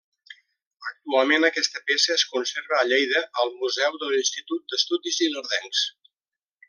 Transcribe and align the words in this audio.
Actualment 0.91 1.45
aquesta 1.49 1.81
peça 1.91 2.13
es 2.15 2.23
conserva 2.31 2.79
a 2.79 2.87
Lleida, 2.93 3.21
al 3.43 3.53
Museu 3.61 4.01
de 4.05 4.09
l'Institut 4.15 4.65
d'Estudis 4.75 5.21
Ilerdencs. 5.29 5.85